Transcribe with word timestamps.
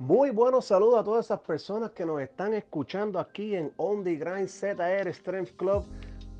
Muy 0.00 0.30
buenos 0.30 0.66
saludos 0.66 1.00
a 1.00 1.02
todas 1.02 1.24
esas 1.24 1.40
personas 1.40 1.90
que 1.90 2.06
nos 2.06 2.20
están 2.20 2.54
escuchando 2.54 3.18
aquí 3.18 3.56
en 3.56 3.72
On 3.78 4.04
The 4.04 4.14
Grind 4.14 4.48
ZR 4.48 5.12
Strength 5.12 5.56
Club. 5.56 5.86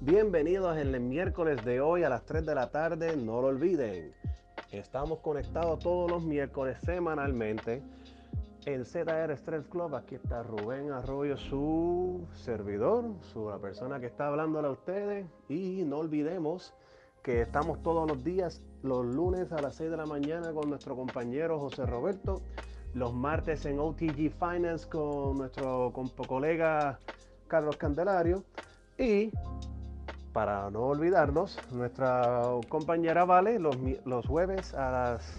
Bienvenidos 0.01 0.79
en 0.79 0.95
el 0.95 1.01
miércoles 1.01 1.65
de 1.65 1.81
hoy 1.81 2.05
a 2.05 2.09
las 2.09 2.25
3 2.25 2.47
de 2.47 2.55
la 2.55 2.71
tarde. 2.71 3.17
No 3.17 3.43
lo 3.43 3.49
olviden, 3.49 4.15
estamos 4.71 5.19
conectados 5.19 5.81
todos 5.81 6.09
los 6.09 6.23
miércoles 6.23 6.79
semanalmente 6.85 7.82
en 8.64 8.84
ZR 8.84 9.36
Strength 9.36 9.68
Club. 9.70 9.96
Aquí 9.96 10.14
está 10.14 10.45
Rubén 10.45 10.93
Arroyo, 10.93 11.36
su 11.36 12.29
servidor, 12.34 13.06
su, 13.32 13.50
la 13.50 13.59
persona 13.59 13.98
que 13.98 14.06
está 14.06 14.29
hablándole 14.29 14.68
a 14.68 14.70
ustedes. 14.70 15.27
Y 15.48 15.82
no 15.84 15.98
olvidemos 15.98 16.75
que 17.25 17.43
estamos 17.43 17.82
todos 17.82 18.09
los 18.09 18.22
días, 18.22 18.62
los 18.84 19.04
lunes 19.04 19.50
a 19.50 19.61
las 19.61 19.75
6 19.75 19.90
de 19.90 19.96
la 19.96 20.06
mañana 20.06 20.52
con 20.52 20.70
nuestro 20.70 20.95
compañero 20.95 21.59
José 21.59 21.86
Roberto 21.86 22.40
los 22.95 23.14
martes 23.14 23.64
en 23.66 23.79
OTG 23.79 24.31
Finance 24.31 24.89
con 24.89 25.39
nuestro 25.39 25.93
colega 26.26 26.99
Carlos 27.46 27.76
Candelario 27.76 28.44
y 28.99 29.30
para 30.32 30.71
no 30.71 30.82
olvidarnos, 30.82 31.58
nuestra 31.72 32.42
compañera 32.69 33.25
Vale 33.25 33.58
los, 33.58 33.77
los 34.05 34.27
jueves 34.27 34.75
a 34.75 34.91
las, 34.91 35.36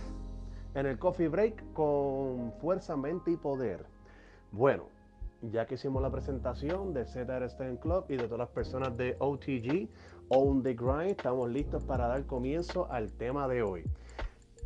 en 0.74 0.86
el 0.86 1.00
Coffee 1.00 1.28
Break 1.28 1.74
con 1.74 2.52
Fuerza, 2.60 2.98
Mente 2.98 3.32
y 3.32 3.38
Poder. 3.38 3.86
Bueno, 4.52 4.88
ya 5.42 5.66
que 5.66 5.76
hicimos 5.76 6.02
la 6.02 6.10
presentación 6.10 6.94
de 6.94 7.06
ZR 7.06 7.44
Stand 7.46 7.80
Club 7.80 8.06
y 8.10 8.18
de 8.18 8.24
todas 8.24 8.40
las 8.40 8.50
personas 8.50 8.98
de 8.98 9.16
OTG, 9.20 9.88
On 10.30 10.62
The 10.64 10.74
Grind, 10.74 11.12
estamos 11.12 11.50
listos 11.50 11.84
para 11.84 12.08
dar 12.08 12.26
comienzo 12.26 12.92
al 12.92 13.12
tema 13.14 13.48
de 13.48 13.62
hoy. 13.62 13.84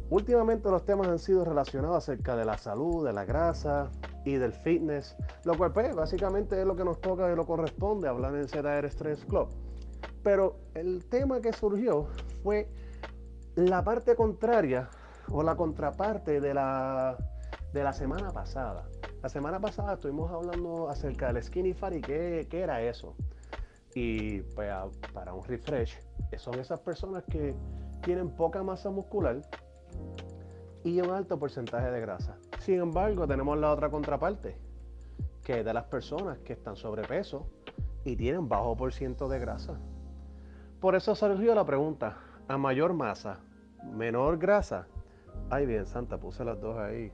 Últimamente 0.09 0.69
los 0.69 0.85
temas 0.85 1.07
han 1.07 1.19
sido 1.19 1.43
relacionados 1.45 1.97
acerca 1.97 2.35
de 2.35 2.45
la 2.45 2.57
salud, 2.57 3.05
de 3.05 3.13
la 3.13 3.25
grasa 3.25 3.89
y 4.25 4.35
del 4.35 4.53
fitness, 4.53 5.15
lo 5.43 5.57
cual 5.57 5.71
pues 5.73 5.95
básicamente 5.95 6.59
es 6.59 6.65
lo 6.65 6.75
que 6.75 6.83
nos 6.83 7.01
toca 7.01 7.31
y 7.31 7.35
lo 7.35 7.45
corresponde 7.45 8.07
hablar 8.07 8.35
en 8.35 8.47
ZR 8.47 8.85
Stress 8.89 9.25
Club. 9.25 9.49
Pero 10.23 10.57
el 10.73 11.05
tema 11.05 11.41
que 11.41 11.51
surgió 11.53 12.07
fue 12.43 12.69
la 13.55 13.83
parte 13.83 14.15
contraria 14.15 14.89
o 15.31 15.43
la 15.43 15.55
contraparte 15.55 16.41
de 16.41 16.53
la, 16.53 17.17
de 17.73 17.83
la 17.83 17.93
semana 17.93 18.31
pasada. 18.31 18.87
La 19.21 19.29
semana 19.29 19.59
pasada 19.59 19.93
estuvimos 19.93 20.31
hablando 20.31 20.89
acerca 20.89 21.31
del 21.31 21.41
skinny 21.41 21.73
fat 21.73 21.93
y 21.93 22.01
qué, 22.01 22.47
qué 22.49 22.61
era 22.61 22.81
eso. 22.81 23.15
Y 23.95 24.41
pues, 24.41 24.69
para 25.13 25.33
un 25.33 25.43
refresh, 25.43 25.97
son 26.37 26.59
esas 26.59 26.79
personas 26.79 27.23
que 27.23 27.55
tienen 28.01 28.29
poca 28.35 28.63
masa 28.63 28.89
muscular 28.89 29.41
y 30.83 30.99
un 30.99 31.11
alto 31.11 31.39
porcentaje 31.39 31.89
de 31.89 32.01
grasa. 32.01 32.37
Sin 32.59 32.79
embargo, 32.79 33.27
tenemos 33.27 33.57
la 33.57 33.71
otra 33.71 33.89
contraparte, 33.89 34.57
que 35.43 35.59
es 35.59 35.65
de 35.65 35.73
las 35.73 35.85
personas 35.85 36.39
que 36.39 36.53
están 36.53 36.75
sobrepeso 36.75 37.47
y 38.03 38.15
tienen 38.15 38.49
bajo 38.49 38.75
por 38.75 38.93
de 38.93 39.39
grasa. 39.39 39.77
Por 40.79 40.95
eso 40.95 41.15
surgió 41.15 41.55
la 41.55 41.65
pregunta, 41.65 42.17
a 42.47 42.57
mayor 42.57 42.93
masa, 42.93 43.39
menor 43.93 44.37
grasa. 44.37 44.87
Ay, 45.49 45.65
bien, 45.65 45.85
Santa, 45.85 46.17
puse 46.17 46.43
las 46.43 46.59
dos 46.59 46.77
ahí. 46.77 47.11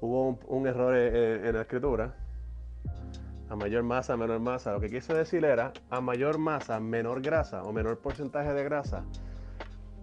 Hubo 0.00 0.38
un, 0.48 0.66
error 0.66 0.96
en, 0.96 1.44
en 1.44 1.54
la 1.54 1.62
escritura. 1.62 2.14
A 3.50 3.56
mayor 3.56 3.82
masa, 3.82 4.16
menor 4.16 4.40
masa. 4.40 4.72
Lo 4.72 4.80
que 4.80 4.88
quise 4.88 5.12
decir 5.12 5.44
era, 5.44 5.72
a 5.90 6.00
mayor 6.00 6.38
masa, 6.38 6.80
menor 6.80 7.20
grasa 7.20 7.62
o 7.64 7.72
menor 7.72 7.98
porcentaje 7.98 8.54
de 8.54 8.64
grasa 8.64 9.04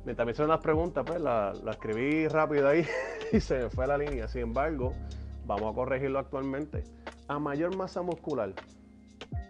Me 0.08 0.14
hicieron 0.14 0.48
las 0.48 0.62
preguntas, 0.62 1.04
pues 1.06 1.20
la, 1.20 1.52
escribí 1.70 2.30
rápido 2.30 2.70
ahí 2.70 2.86
y 3.34 3.42
se 3.42 3.64
me 3.64 3.70
fue 3.70 3.86
la 3.88 3.98
línea. 3.98 4.30
Sin 4.30 4.44
embargo, 4.44 4.94
vamos 5.46 5.70
a 5.70 5.76
corregirlo 5.76 6.18
actualmente. 6.18 6.86
A 7.28 7.40
mayor 7.40 7.76
masa 7.76 8.02
muscular, 8.02 8.54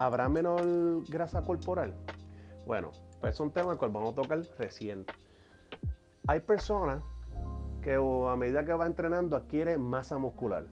¿habrá 0.00 0.28
menor 0.28 1.08
grasa 1.08 1.42
corporal? 1.44 1.94
Bueno, 2.66 2.90
pues 3.20 3.34
es 3.34 3.40
un 3.40 3.52
tema 3.52 3.70
el 3.70 3.78
cual 3.78 3.92
vamos 3.92 4.14
a 4.14 4.16
tocar 4.16 4.40
reciente. 4.58 5.12
Hay 6.26 6.40
personas 6.40 7.04
que 7.80 7.94
a 7.94 8.36
medida 8.36 8.64
que 8.64 8.72
va 8.72 8.86
entrenando 8.86 9.36
adquiere 9.36 9.78
masa 9.78 10.18
muscular, 10.18 10.66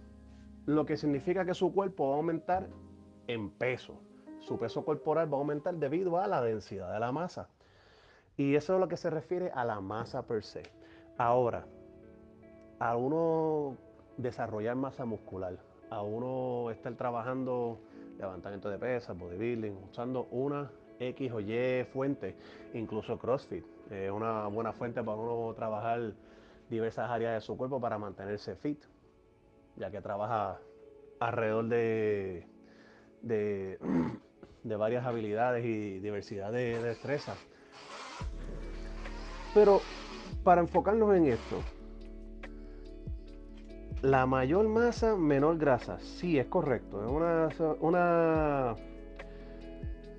lo 0.64 0.84
que 0.84 0.96
significa 0.96 1.44
que 1.44 1.54
su 1.54 1.72
cuerpo 1.72 2.08
va 2.08 2.14
a 2.14 2.16
aumentar 2.16 2.68
en 3.28 3.50
peso. 3.50 4.00
Su 4.40 4.58
peso 4.58 4.84
corporal 4.84 5.32
va 5.32 5.36
a 5.36 5.40
aumentar 5.40 5.76
debido 5.76 6.18
a 6.18 6.26
la 6.26 6.42
densidad 6.42 6.92
de 6.92 6.98
la 6.98 7.12
masa. 7.12 7.48
Y 8.36 8.54
eso 8.54 8.74
es 8.74 8.80
lo 8.80 8.88
que 8.88 8.96
se 8.96 9.10
refiere 9.10 9.50
a 9.54 9.64
la 9.64 9.80
masa 9.80 10.26
per 10.26 10.42
se. 10.42 10.62
Ahora, 11.16 11.66
a 12.78 12.96
uno 12.96 13.76
desarrollar 14.18 14.76
masa 14.76 15.04
muscular, 15.04 15.56
a 15.90 16.02
uno 16.02 16.70
estar 16.70 16.94
trabajando 16.94 17.78
levantamiento 18.18 18.68
de 18.68 18.78
pesas, 18.78 19.16
bodybuilding, 19.18 19.76
usando 19.90 20.26
una 20.30 20.70
X 20.98 21.32
o 21.32 21.40
Y 21.40 21.84
fuente, 21.92 22.36
incluso 22.74 23.18
CrossFit, 23.18 23.64
es 23.90 24.10
una 24.10 24.46
buena 24.48 24.72
fuente 24.72 25.02
para 25.02 25.16
uno 25.16 25.54
trabajar 25.54 26.12
diversas 26.68 27.10
áreas 27.10 27.34
de 27.34 27.40
su 27.40 27.56
cuerpo 27.56 27.80
para 27.80 27.98
mantenerse 27.98 28.56
fit, 28.56 28.82
ya 29.76 29.90
que 29.90 30.00
trabaja 30.00 30.58
alrededor 31.20 31.68
de, 31.68 32.46
de, 33.22 33.78
varias 34.76 35.04
habilidades 35.06 35.64
y 35.64 36.00
diversidad 36.00 36.52
de, 36.52 36.78
de 36.78 36.82
destrezas. 36.82 37.38
Pero 39.56 39.80
para 40.44 40.60
enfocarnos 40.60 41.16
en 41.16 41.28
esto, 41.28 41.62
la 44.02 44.26
mayor 44.26 44.68
masa, 44.68 45.16
menor 45.16 45.56
grasa. 45.56 45.98
Sí, 45.98 46.38
es 46.38 46.44
correcto. 46.44 47.02
Es 47.48 47.58
una, 47.80 48.76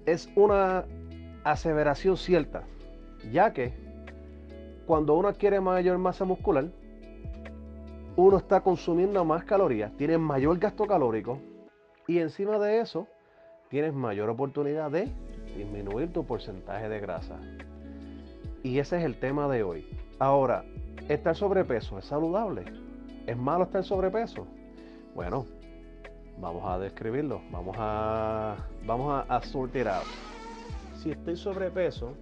es 0.07 0.27
una 0.35 0.85
aseveración 1.43 2.17
cierta, 2.17 2.63
ya 3.31 3.53
que 3.53 3.75
cuando 4.87 5.13
uno 5.13 5.27
adquiere 5.27 5.61
mayor 5.61 5.99
masa 5.99 6.25
muscular, 6.25 6.71
uno 8.15 8.37
está 8.37 8.61
consumiendo 8.61 9.23
más 9.23 9.43
calorías, 9.43 9.95
tiene 9.97 10.17
mayor 10.17 10.57
gasto 10.57 10.87
calórico 10.87 11.37
y 12.07 12.17
encima 12.17 12.57
de 12.57 12.79
eso 12.79 13.05
tienes 13.69 13.93
mayor 13.93 14.31
oportunidad 14.31 14.89
de 14.89 15.11
disminuir 15.55 16.11
tu 16.11 16.25
porcentaje 16.25 16.89
de 16.89 16.99
grasa. 16.99 17.39
Y 18.67 18.79
ese 18.79 18.97
es 18.97 19.05
el 19.05 19.17
tema 19.17 19.47
de 19.47 19.63
hoy. 19.63 19.87
Ahora, 20.19 20.65
¿estar 21.07 21.33
sobrepeso 21.33 21.99
es 21.99 22.03
saludable? 22.03 22.65
¿Es 23.25 23.37
malo 23.37 23.63
estar 23.63 23.81
sobrepeso? 23.81 24.45
Bueno, 25.15 25.45
vamos 26.37 26.63
a 26.65 26.77
describirlo, 26.77 27.41
vamos 27.49 27.77
a, 27.79 28.57
vamos 28.85 29.23
a, 29.29 29.41
Si 31.01 31.11
estoy 31.11 31.37
sobrepeso 31.37 32.13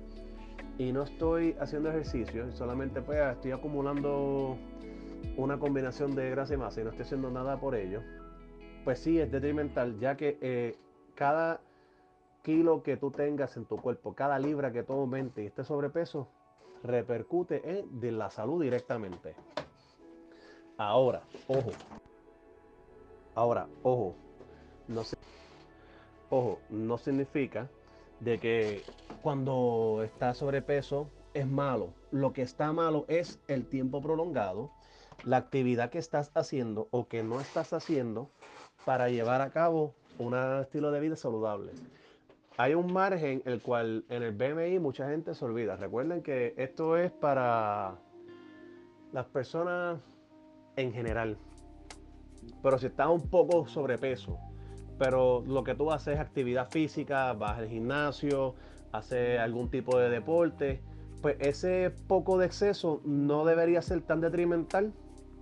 y 0.77 0.91
no 0.91 1.01
estoy 1.01 1.55
haciendo 1.59 1.89
ejercicio, 1.89 2.51
solamente 2.51 3.01
pues 3.01 3.19
estoy 3.21 3.51
acumulando 3.51 4.55
una 5.37 5.57
combinación 5.57 6.13
de 6.13 6.29
grasa 6.29 6.53
y 6.53 6.57
masa 6.57 6.81
y 6.81 6.83
no 6.83 6.91
estoy 6.91 7.05
haciendo 7.05 7.31
nada 7.31 7.59
por 7.59 7.73
ello, 7.73 8.03
pues 8.83 8.99
sí 8.99 9.19
es 9.19 9.31
detrimental, 9.31 9.97
ya 9.99 10.15
que 10.15 10.37
eh, 10.41 10.77
cada 11.15 11.59
kilo 12.43 12.83
que 12.83 12.97
tú 12.97 13.09
tengas 13.09 13.57
en 13.57 13.65
tu 13.65 13.77
cuerpo, 13.77 14.13
cada 14.13 14.37
libra 14.37 14.71
que 14.71 14.83
tú 14.83 14.93
aumentes 14.93 15.43
y 15.43 15.47
esté 15.47 15.63
sobrepeso, 15.63 16.29
repercute 16.85 17.79
en 17.79 17.99
de 17.99 18.11
la 18.11 18.29
salud 18.29 18.61
directamente. 18.61 19.35
Ahora, 20.77 21.23
ojo. 21.47 21.71
Ahora, 23.33 23.67
ojo. 23.83 24.15
No 24.87 25.01
ojo, 26.29 26.59
no 26.69 26.97
significa 26.97 27.69
de 28.19 28.39
que 28.39 28.83
cuando 29.21 30.01
estás 30.03 30.37
sobrepeso 30.37 31.09
es 31.33 31.47
malo. 31.47 31.93
Lo 32.11 32.33
que 32.33 32.41
está 32.43 32.71
malo 32.71 33.05
es 33.07 33.39
el 33.47 33.67
tiempo 33.67 34.01
prolongado, 34.01 34.71
la 35.23 35.37
actividad 35.37 35.89
que 35.89 35.97
estás 35.97 36.31
haciendo 36.35 36.87
o 36.91 37.07
que 37.07 37.23
no 37.23 37.41
estás 37.41 37.73
haciendo 37.73 38.29
para 38.85 39.09
llevar 39.09 39.41
a 39.41 39.49
cabo 39.49 39.95
un 40.17 40.35
estilo 40.61 40.91
de 40.91 40.99
vida 40.99 41.15
saludable 41.15 41.73
hay 42.57 42.73
un 42.73 42.91
margen 42.91 43.41
el 43.45 43.61
cual 43.61 44.05
en 44.09 44.23
el 44.23 44.31
BMI 44.31 44.79
mucha 44.79 45.09
gente 45.09 45.33
se 45.35 45.43
olvida. 45.43 45.75
Recuerden 45.75 46.21
que 46.21 46.53
esto 46.57 46.97
es 46.97 47.11
para 47.11 47.95
las 49.11 49.25
personas 49.25 49.99
en 50.75 50.93
general. 50.93 51.37
Pero 52.61 52.77
si 52.77 52.87
estás 52.87 53.07
un 53.07 53.29
poco 53.29 53.67
sobrepeso, 53.67 54.39
pero 54.97 55.43
lo 55.45 55.63
que 55.63 55.75
tú 55.75 55.91
haces 55.91 56.15
es 56.15 56.19
actividad 56.19 56.69
física, 56.69 57.33
vas 57.33 57.57
al 57.57 57.67
gimnasio, 57.67 58.55
haces 58.91 59.39
algún 59.39 59.69
tipo 59.69 59.97
de 59.97 60.09
deporte, 60.09 60.81
pues 61.21 61.35
ese 61.39 61.91
poco 62.07 62.37
de 62.37 62.45
exceso 62.45 63.01
no 63.03 63.45
debería 63.45 63.81
ser 63.81 64.01
tan 64.01 64.21
detrimental 64.21 64.93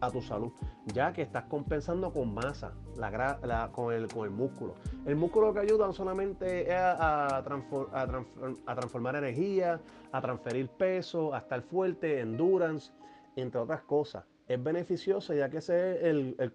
a 0.05 0.11
tu 0.11 0.21
salud, 0.21 0.51
ya 0.87 1.13
que 1.13 1.21
estás 1.21 1.45
compensando 1.45 2.11
con 2.11 2.33
masa, 2.33 2.73
la, 2.97 3.69
con, 3.71 3.93
el, 3.93 4.07
con 4.07 4.25
el 4.25 4.31
músculo. 4.31 4.75
El 5.05 5.15
músculo 5.15 5.53
que 5.53 5.59
ayuda 5.59 5.91
solamente 5.93 6.73
a, 6.73 7.37
a, 7.37 7.43
transformar 7.43 9.15
energía, 9.15 9.79
a 10.11 10.21
transferir 10.21 10.69
peso, 10.69 11.33
a 11.33 11.39
estar 11.39 11.61
fuerte, 11.61 12.19
endurance, 12.19 12.91
entre 13.35 13.59
otras 13.59 13.81
cosas. 13.83 14.25
es 14.47 14.61
beneficioso 14.61 15.33
ya 15.33 15.49
que 15.49 15.57
ese 15.57 15.95
es 15.95 16.03
el, 16.03 16.35
el 16.37 16.51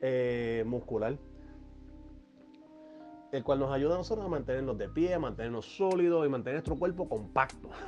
eh, 0.00 0.64
muscular, 0.66 1.16
el 3.32 3.42
cual 3.42 3.58
nos 3.58 3.72
ayuda 3.72 3.94
a 3.94 3.98
nosotros 3.98 4.24
a 4.24 4.28
mantenernos 4.28 4.78
de 4.78 4.88
pie, 4.88 5.14
a 5.14 5.18
mantenernos 5.18 5.66
sólidos 5.76 6.24
y 6.24 6.28
mantener 6.28 6.56
nuestro 6.56 6.76
cuerpo 6.76 7.08
compacto. 7.08 7.68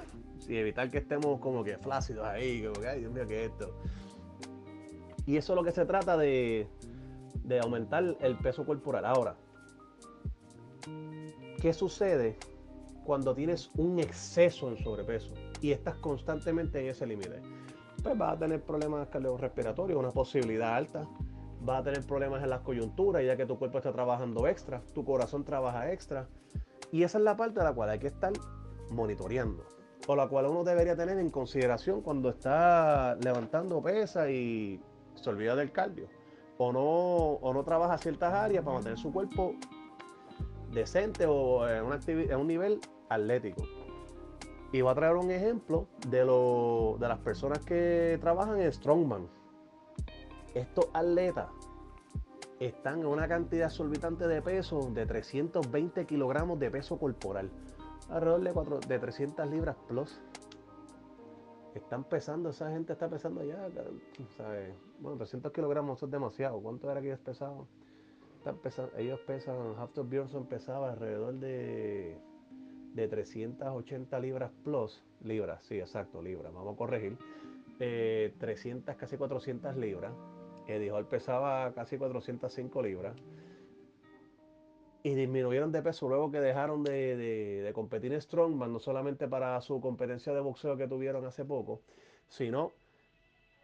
Y 0.48 0.56
evitar 0.58 0.88
que 0.90 0.98
estemos 0.98 1.40
como 1.40 1.64
que 1.64 1.76
flácidos 1.78 2.24
ahí, 2.24 2.60
que, 2.60 2.86
ay 2.86 3.00
Dios 3.00 3.12
mío, 3.12 3.26
¿qué 3.26 3.46
es 3.46 3.50
esto? 3.50 3.74
Y 5.26 5.36
eso 5.36 5.52
es 5.52 5.56
lo 5.56 5.64
que 5.64 5.72
se 5.72 5.84
trata 5.84 6.16
de, 6.16 6.68
de 7.42 7.60
aumentar 7.60 8.16
el 8.20 8.36
peso 8.36 8.64
corporal. 8.64 9.04
Ahora, 9.04 9.36
¿qué 11.60 11.72
sucede 11.72 12.36
cuando 13.04 13.34
tienes 13.34 13.70
un 13.76 13.98
exceso 13.98 14.68
en 14.68 14.78
sobrepeso 14.78 15.32
y 15.60 15.72
estás 15.72 15.96
constantemente 15.96 16.80
en 16.80 16.86
ese 16.86 17.06
límite? 17.06 17.42
Pues 18.02 18.16
vas 18.16 18.36
a 18.36 18.38
tener 18.38 18.62
problemas 18.62 19.08
cardiorrespiratorios, 19.08 19.98
una 19.98 20.12
posibilidad 20.12 20.74
alta. 20.74 21.08
Vas 21.60 21.80
a 21.80 21.84
tener 21.84 22.06
problemas 22.06 22.42
en 22.44 22.50
las 22.50 22.60
coyunturas, 22.60 23.24
ya 23.24 23.36
que 23.36 23.46
tu 23.46 23.58
cuerpo 23.58 23.78
está 23.78 23.92
trabajando 23.92 24.46
extra, 24.46 24.82
tu 24.94 25.04
corazón 25.04 25.44
trabaja 25.44 25.90
extra. 25.90 26.28
Y 26.92 27.02
esa 27.02 27.18
es 27.18 27.24
la 27.24 27.36
parte 27.36 27.58
de 27.58 27.64
la 27.64 27.72
cual 27.72 27.90
hay 27.90 27.98
que 27.98 28.06
estar 28.06 28.32
monitoreando, 28.90 29.64
o 30.06 30.14
la 30.14 30.28
cual 30.28 30.46
uno 30.46 30.62
debería 30.62 30.94
tener 30.94 31.18
en 31.18 31.30
consideración 31.30 32.02
cuando 32.02 32.28
está 32.28 33.16
levantando 33.16 33.82
pesa 33.82 34.30
y 34.30 34.80
se 35.16 35.30
olvida 35.30 35.56
del 35.56 35.72
cardio 35.72 36.08
o 36.58 36.72
no, 36.72 36.80
o 36.82 37.52
no 37.52 37.64
trabaja 37.64 37.98
ciertas 37.98 38.32
áreas 38.32 38.64
para 38.64 38.74
mantener 38.74 38.98
su 38.98 39.12
cuerpo 39.12 39.54
decente 40.72 41.26
o 41.26 41.68
en, 41.68 41.86
en 42.08 42.36
un 42.36 42.46
nivel 42.46 42.80
atlético. 43.08 43.62
Y 44.72 44.80
voy 44.80 44.92
a 44.92 44.94
traer 44.94 45.16
un 45.16 45.30
ejemplo 45.30 45.86
de, 46.08 46.24
lo, 46.24 46.96
de 46.98 47.08
las 47.08 47.18
personas 47.18 47.60
que 47.60 48.18
trabajan 48.20 48.60
en 48.60 48.72
Strongman. 48.72 49.28
Estos 50.54 50.86
atletas 50.92 51.48
están 52.58 53.00
en 53.00 53.06
una 53.06 53.28
cantidad 53.28 53.68
exorbitante 53.68 54.26
de 54.26 54.42
peso 54.42 54.90
de 54.92 55.06
320 55.06 56.06
kilogramos 56.06 56.58
de 56.58 56.70
peso 56.70 56.98
corporal. 56.98 57.50
Alrededor 58.08 58.40
de, 58.42 58.52
4, 58.52 58.80
de 58.80 58.98
300 58.98 59.50
libras 59.50 59.76
plus 59.88 60.20
están 61.78 62.04
pesando, 62.04 62.50
esa 62.50 62.70
gente 62.70 62.92
está 62.92 63.08
pesando 63.08 63.42
ya, 63.44 63.68
¿sabes? 64.36 64.74
Bueno, 64.98 65.16
300 65.18 65.52
kilogramos 65.52 65.98
eso 65.98 66.06
es 66.06 66.12
demasiado. 66.12 66.60
¿Cuánto 66.60 66.90
era 66.90 67.00
que 67.00 67.08
ellos 67.08 67.20
pesaban? 67.20 67.66
Están 68.38 68.58
pesando, 68.58 68.96
ellos 68.96 69.20
pesan, 69.20 69.74
Haftor 69.78 70.08
Bjornsson 70.08 70.46
pesaba 70.46 70.92
alrededor 70.92 71.34
de, 71.34 72.18
de 72.94 73.08
380 73.08 74.20
libras 74.20 74.50
plus, 74.64 75.02
libras, 75.22 75.64
sí, 75.64 75.78
exacto, 75.78 76.22
libras, 76.22 76.52
vamos 76.52 76.74
a 76.74 76.76
corregir. 76.76 77.16
300, 77.78 78.94
eh, 78.94 78.96
casi 78.98 79.16
400 79.16 79.76
libras. 79.76 80.12
Eddie 80.66 80.90
Hall 80.90 81.06
pesaba 81.06 81.72
casi 81.74 81.96
405 81.96 82.82
libras 82.82 83.14
y 85.06 85.14
disminuyeron 85.14 85.70
de 85.70 85.82
peso 85.82 86.08
luego 86.08 86.32
que 86.32 86.40
dejaron 86.40 86.82
de, 86.82 87.70
competir 87.76 88.12
en 88.12 88.20
Strongman, 88.20 88.72
no 88.72 88.80
solamente 88.80 89.28
para 89.28 89.60
su 89.60 89.80
competencia 89.80 90.34
de 90.34 90.40
boxeo 90.40 90.76
que 90.76 90.88
tuvieron 90.88 91.24
hace 91.24 91.44
poco, 91.44 91.80
sino 92.26 92.72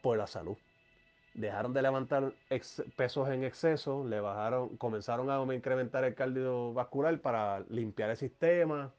por 0.02 0.18
la 0.18 0.28
salud. 0.28 0.56
Dejaron 1.34 1.72
de 1.72 1.82
levantar 1.82 2.32
pesos 2.94 3.28
en 3.28 3.42
exceso, 3.42 4.06
le 4.06 4.20
bajaron, 4.20 4.76
comenzaron 4.76 5.30
a 5.30 5.52
incrementar 5.52 6.04
el 6.04 6.14
cardiovascular 6.14 7.18
para 7.18 7.58
limpiar 7.70 8.10
el 8.10 8.16
sistema 8.16 8.92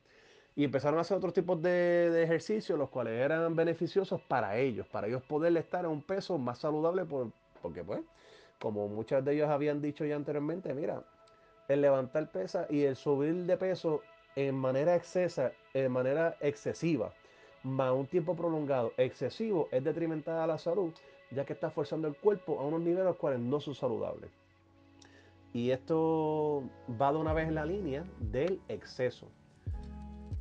y 0.53 0.65
empezaron 0.65 0.97
a 0.97 1.03
hacer 1.03 1.15
otros 1.15 1.31
tipos 1.31 1.61
de, 1.61 2.09
de 2.09 2.23
ejercicios, 2.23 2.77
los 2.77 2.89
cuales 2.89 3.21
eran 3.21 3.55
beneficiosos 3.55 4.19
para 4.19 4.57
ellos, 4.57 4.85
para 4.87 5.07
ellos 5.07 5.23
poder 5.23 5.55
estar 5.55 5.85
en 5.85 5.91
un 5.91 6.01
peso 6.01 6.37
más 6.37 6.59
saludable, 6.59 7.05
porque 7.61 7.85
pues, 7.85 8.01
como 8.59 8.89
muchos 8.89 9.23
de 9.23 9.33
ellos 9.33 9.49
habían 9.49 9.81
dicho 9.81 10.03
ya 10.03 10.17
anteriormente, 10.17 10.73
mira, 10.73 11.03
el 11.67 11.81
levantar 11.81 12.31
pesa 12.31 12.67
y 12.69 12.83
el 12.83 12.95
subir 12.95 13.45
de 13.45 13.57
peso 13.57 14.01
en 14.35 14.55
manera 14.55 14.95
excesa, 14.95 15.51
en 15.73 15.91
manera 15.91 16.35
excesiva, 16.39 17.13
más 17.63 17.93
un 17.93 18.07
tiempo 18.07 18.35
prolongado 18.35 18.91
excesivo, 18.97 19.69
es 19.71 19.83
detrimental 19.83 20.39
a 20.39 20.47
la 20.47 20.57
salud, 20.57 20.93
ya 21.31 21.45
que 21.45 21.53
está 21.53 21.69
forzando 21.69 22.07
el 22.07 22.15
cuerpo 22.15 22.59
a 22.59 22.65
unos 22.65 22.81
niveles 22.81 23.05
los 23.05 23.15
cuales 23.15 23.39
no 23.39 23.59
son 23.59 23.75
saludables. 23.75 24.29
Y 25.53 25.69
esto 25.69 26.63
va 26.99 27.13
de 27.13 27.19
una 27.19 27.33
vez 27.33 27.47
en 27.47 27.55
la 27.55 27.65
línea 27.65 28.03
del 28.19 28.59
exceso. 28.67 29.27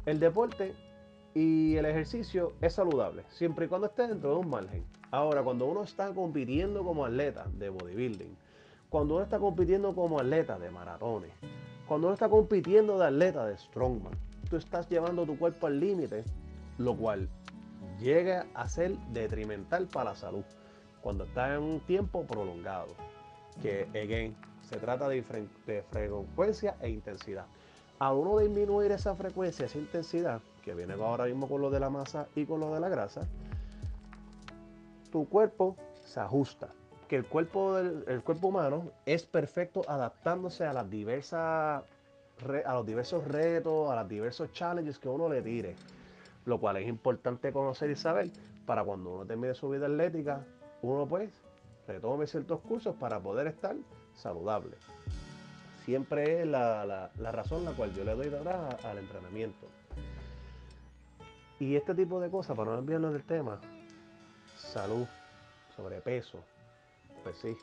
El 0.07 0.19
deporte 0.19 0.75
y 1.35 1.77
el 1.77 1.85
ejercicio 1.85 2.55
es 2.61 2.75
saludable, 2.75 3.25
siempre 3.29 3.67
y 3.67 3.69
cuando 3.69 3.87
esté 3.87 4.09
dentro 4.09 4.31
de 4.31 4.37
un 4.37 4.51
margen. 4.51 4.85
Ahora, 5.11 5.43
cuando 5.43 5.67
uno 5.67 5.83
está 5.83 6.13
compitiendo 6.15 6.83
como 6.83 7.05
atleta 7.05 7.47
de 7.53 7.69
bodybuilding, 7.69 8.35
cuando 8.93 9.15
uno 9.15 9.25
está 9.25 9.39
compitiendo 9.39 9.95
como 9.95 10.21
atleta 10.21 10.59
de 10.59 10.71
maratones, 10.71 11.33
cuando 11.89 12.09
uno 12.09 12.15
está 12.15 12.29
compitiendo 12.29 12.99
de 12.99 13.07
atleta 13.07 13.47
de 13.47 13.57
strongman, 13.57 14.13
tú 14.51 14.57
estás 14.57 14.87
llevando 14.91 15.25
tu 15.25 15.39
cuerpo 15.39 15.67
al 15.67 15.81
límite, 15.81 16.25
lo 16.77 16.95
cual 16.95 17.27
llega 17.99 18.45
a 18.53 18.69
ser 18.69 18.99
detrimental 19.15 19.87
para 19.87 20.11
la 20.11 20.15
salud 20.15 20.45
cuando 21.01 21.25
está 21.25 21.55
en 21.55 21.63
un 21.63 21.81
tiempo 21.81 22.25
prolongado. 22.25 22.89
Que, 23.63 23.89
again, 23.95 24.37
se 24.69 24.77
trata 24.77 25.09
de 25.09 25.23
frecuencia 25.23 26.77
e 26.83 26.91
intensidad. 26.91 27.47
A 27.99 28.13
uno 28.13 28.41
disminuir 28.41 28.93
esa 28.93 29.15
frecuencia, 29.15 29.65
esa 29.65 29.79
intensidad, 29.79 30.43
que 30.63 30.75
viene 30.75 30.93
ahora 30.93 31.25
mismo 31.25 31.49
con 31.49 31.63
lo 31.63 31.71
de 31.71 31.81
la 31.81 31.89
masa 31.89 32.29
y 32.35 32.45
con 32.45 32.61
lo 32.61 32.75
de 32.75 32.81
la 32.81 32.91
grasa, 32.91 33.27
tu 35.11 35.27
cuerpo 35.31 35.77
se 36.05 36.21
ajusta 36.21 36.69
el 37.17 37.27
cuerpo, 37.27 37.75
del, 37.75 38.23
cuerpo 38.23 38.49
humano 38.49 38.91
es 39.07 39.25
perfecto 39.25 39.83
adaptándose 39.89 40.65
a 40.65 40.73
las 40.73 40.89
diversas 40.91 41.85
a 42.65 42.75
los 42.75 42.87
diversos 42.87 43.25
retos, 43.29 43.91
a 43.91 43.97
los 43.97 44.09
diversos 44.09 44.53
challenges 44.53 44.99
que 44.99 45.09
uno 45.09 45.29
le 45.29 45.43
tire. 45.43 45.77
Lo 46.45 46.59
cual 46.59 46.79
es 46.79 46.89
importante 46.89 47.53
conocer 47.53 47.91
y 47.91 47.97
saber 47.97 48.31
para 48.67 48.83
cuando 48.83 49.15
uno 49.15 49.27
termine 49.27 49.55
su 49.55 49.69
vida 49.69 49.87
atlética, 49.87 50.45
uno 50.83 51.07
pues 51.07 51.31
retome 51.87 52.27
ciertos 52.27 52.61
cursos 52.61 52.97
para 52.97 53.21
poder 53.21 53.47
estar 53.47 53.77
saludable. 54.15 54.77
Siempre 55.85 56.43
es 56.43 56.47
la, 56.47 57.11
razón 57.19 57.65
la 57.65 57.73
cual 57.73 57.93
yo 57.95 58.05
le 58.05 58.15
doy 58.15 58.33
al 58.85 58.99
entrenamiento. 58.99 59.67
Y 61.59 61.77
este 61.77 61.95
tipo 61.95 62.21
de 62.21 62.31
cosas, 62.31 62.57
para 62.57 62.73
no 62.73 62.79
olvidarnos 62.79 63.13
del 63.13 63.25
tema, 63.25 63.61
salud, 64.57 65.07
sobrepeso, 65.77 66.39
pues 67.23 67.37
sí. 67.39 67.57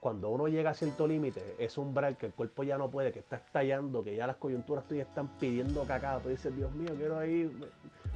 Cuando 0.00 0.28
uno 0.28 0.48
llega 0.48 0.70
a 0.70 0.74
cierto 0.74 1.06
límite, 1.06 1.56
es 1.58 1.78
un 1.78 1.88
umbral 1.88 2.18
que 2.18 2.26
el 2.26 2.34
cuerpo 2.34 2.62
ya 2.62 2.76
no 2.76 2.90
puede, 2.90 3.10
que 3.10 3.20
está 3.20 3.36
estallando, 3.36 4.04
que 4.04 4.14
ya 4.14 4.26
las 4.26 4.36
coyunturas 4.36 4.86
tuyas 4.86 5.08
están 5.08 5.28
pidiendo 5.38 5.82
cacao. 5.84 6.20
Tú 6.20 6.28
dices, 6.28 6.54
Dios 6.54 6.70
mío, 6.74 6.94
quiero 6.94 7.24
ir, 7.24 7.50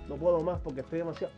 no 0.06 0.16
puedo 0.16 0.40
más 0.40 0.60
porque 0.60 0.80
estoy 0.80 0.98
demasiado. 0.98 1.32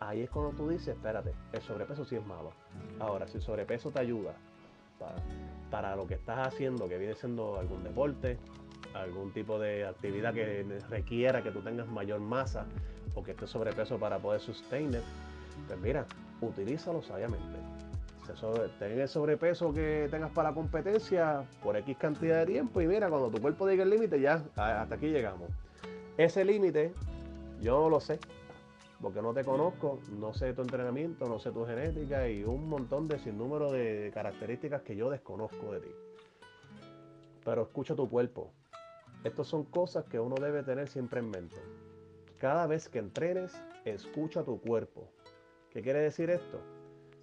Ahí 0.00 0.22
es 0.22 0.30
cuando 0.30 0.52
tú 0.52 0.68
dices, 0.68 0.88
espérate, 0.88 1.32
el 1.52 1.62
sobrepeso 1.62 2.04
sí 2.04 2.16
es 2.16 2.26
malo. 2.26 2.52
Ahora, 3.00 3.26
si 3.28 3.38
el 3.38 3.42
sobrepeso 3.42 3.90
te 3.90 4.00
ayuda 4.00 4.34
para, 4.98 5.16
para 5.70 5.96
lo 5.96 6.06
que 6.06 6.14
estás 6.14 6.46
haciendo, 6.46 6.86
que 6.86 6.98
viene 6.98 7.14
siendo 7.14 7.58
algún 7.58 7.82
deporte, 7.82 8.38
algún 8.92 9.32
tipo 9.32 9.58
de 9.58 9.86
actividad 9.86 10.34
que 10.34 10.64
requiera 10.90 11.42
que 11.42 11.50
tú 11.50 11.60
tengas 11.60 11.88
mayor 11.88 12.20
masa 12.20 12.66
o 13.14 13.22
que 13.22 13.30
esté 13.30 13.46
sobrepeso 13.46 13.98
para 13.98 14.18
poder 14.18 14.40
sostener, 14.40 15.02
pues 15.66 15.80
mira, 15.80 16.04
utilízalo 16.42 17.02
sabiamente 17.02 17.77
ten 18.78 18.98
el 18.98 19.08
sobrepeso 19.08 19.72
que 19.72 20.08
tengas 20.10 20.30
para 20.30 20.50
la 20.50 20.54
competencia 20.54 21.44
por 21.62 21.76
X 21.76 21.96
cantidad 21.96 22.40
de 22.40 22.46
tiempo 22.46 22.80
y 22.80 22.86
mira, 22.86 23.08
cuando 23.08 23.30
tu 23.30 23.40
cuerpo 23.40 23.66
diga 23.66 23.84
el 23.84 23.90
límite, 23.90 24.20
ya 24.20 24.42
hasta 24.56 24.94
aquí 24.94 25.08
llegamos. 25.08 25.50
Ese 26.16 26.44
límite, 26.44 26.92
yo 27.60 27.82
no 27.82 27.88
lo 27.88 28.00
sé, 28.00 28.18
porque 29.00 29.22
no 29.22 29.32
te 29.32 29.44
conozco, 29.44 30.00
no 30.18 30.34
sé 30.34 30.52
tu 30.52 30.62
entrenamiento, 30.62 31.26
no 31.26 31.38
sé 31.38 31.52
tu 31.52 31.64
genética 31.64 32.28
y 32.28 32.44
un 32.44 32.68
montón 32.68 33.08
de 33.08 33.18
sinnúmero 33.18 33.70
de 33.70 34.10
características 34.12 34.82
que 34.82 34.96
yo 34.96 35.10
desconozco 35.10 35.72
de 35.72 35.80
ti. 35.80 35.90
Pero 37.44 37.62
escucha 37.62 37.94
tu 37.94 38.08
cuerpo. 38.08 38.52
Estas 39.24 39.46
son 39.46 39.64
cosas 39.64 40.04
que 40.04 40.20
uno 40.20 40.36
debe 40.36 40.62
tener 40.62 40.88
siempre 40.88 41.20
en 41.20 41.30
mente. 41.30 41.56
Cada 42.38 42.66
vez 42.66 42.88
que 42.88 42.98
entrenes, 42.98 43.60
escucha 43.84 44.44
tu 44.44 44.60
cuerpo. 44.60 45.08
¿Qué 45.70 45.82
quiere 45.82 46.00
decir 46.00 46.30
esto? 46.30 46.60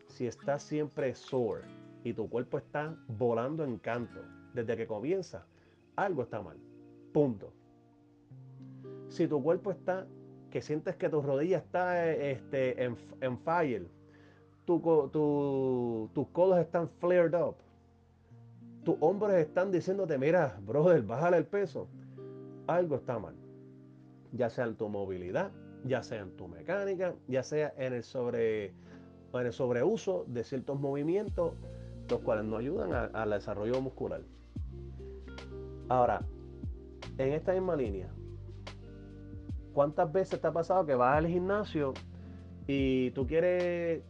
Si 0.08 0.28
estás 0.28 0.64
siempre 0.64 1.14
sore 1.16 1.64
y 2.04 2.14
tu 2.14 2.30
cuerpo 2.30 2.58
está 2.58 2.96
volando 3.08 3.64
en 3.64 3.78
canto 3.78 4.22
desde 4.54 4.78
que 4.78 4.88
comienza, 4.88 5.46
algo 5.96 6.24
está 6.24 6.42
mal. 6.42 6.58
Punto. 7.12 7.52
Si 9.10 9.28
tu 9.28 9.42
cuerpo 9.42 9.72
está, 9.72 10.08
que 10.50 10.62
sientes 10.62 10.96
que 10.96 11.10
tu 11.10 11.22
rodilla 11.22 11.58
está 11.58 12.12
este, 12.12 12.84
en, 12.84 13.38
fire, 13.40 13.88
tus 14.66 14.82
codos 14.82 16.60
están 16.60 16.90
flared 17.00 17.34
up, 17.34 17.56
tus 18.84 18.96
hombros 19.00 19.34
están 19.34 19.72
diciéndote, 19.72 20.18
mira, 20.18 20.60
brother, 20.66 21.02
bájale 21.02 21.38
el 21.38 21.46
peso, 21.46 21.88
algo 22.68 22.96
está 22.96 23.20
mal. 23.20 23.36
Ya 24.32 24.50
sea 24.50 24.66
en 24.66 24.76
tu 24.76 24.88
movilidad, 24.90 25.52
ya 25.86 26.04
sea 26.04 26.22
en 26.22 26.36
tu 26.36 26.48
mecánica, 26.48 27.16
ya 27.28 27.44
sea 27.44 27.74
en 27.78 27.94
el 27.94 28.04
sobre 28.04 28.66
en 28.68 28.76
el 29.42 29.54
sobreuso 29.54 30.26
de 30.28 30.44
ciertos 30.44 30.80
movimientos, 30.80 31.54
los 32.10 32.20
cuales 32.22 32.46
nos 32.46 32.60
ayudan 32.60 33.10
al 33.14 33.30
desarrollo 33.32 33.82
muscular. 33.82 34.22
Ahora, 35.90 36.22
en 37.18 37.34
esta 37.34 37.54
misma 37.54 37.76
línea, 37.76 38.10
¿cuántas 39.74 40.12
veces 40.12 40.40
te 40.40 40.48
ha 40.48 40.52
pasado 40.52 40.86
que 40.86 40.96
vas 40.96 41.18
al 41.18 41.28
gimnasio 41.28 41.94
y 42.68 43.12
tú 43.12 43.28
quieres 43.28 44.04